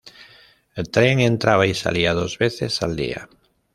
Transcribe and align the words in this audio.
El 0.73 0.89
tren 0.89 1.19
entraba 1.19 1.67
y 1.67 1.75
salía 1.75 2.15
dos 2.15 2.39
veces 2.39 2.81
al 2.81 2.95
día. 2.95 3.29